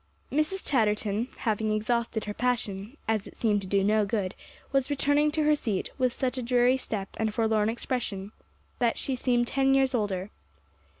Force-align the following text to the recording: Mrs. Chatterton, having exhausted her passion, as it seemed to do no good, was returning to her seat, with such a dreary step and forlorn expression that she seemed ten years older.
Mrs. 0.31 0.67
Chatterton, 0.67 1.27
having 1.37 1.71
exhausted 1.71 2.23
her 2.25 2.33
passion, 2.33 2.97
as 3.07 3.27
it 3.27 3.37
seemed 3.37 3.61
to 3.61 3.67
do 3.67 3.83
no 3.83 4.03
good, 4.03 4.33
was 4.71 4.89
returning 4.89 5.29
to 5.29 5.43
her 5.43 5.53
seat, 5.55 5.91
with 5.99 6.11
such 6.11 6.39
a 6.39 6.41
dreary 6.41 6.75
step 6.77 7.09
and 7.19 7.31
forlorn 7.31 7.69
expression 7.69 8.31
that 8.79 8.97
she 8.97 9.15
seemed 9.15 9.45
ten 9.45 9.75
years 9.75 9.93
older. 9.93 10.31